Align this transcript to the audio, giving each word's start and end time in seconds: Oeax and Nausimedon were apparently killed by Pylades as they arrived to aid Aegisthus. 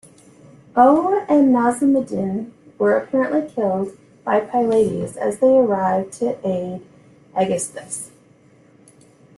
Oeax 0.75 1.27
and 1.29 1.53
Nausimedon 1.53 2.51
were 2.79 2.97
apparently 2.97 3.47
killed 3.53 3.95
by 4.23 4.39
Pylades 4.39 5.15
as 5.15 5.37
they 5.37 5.55
arrived 5.55 6.13
to 6.13 6.39
aid 6.43 6.81
Aegisthus. 7.37 8.09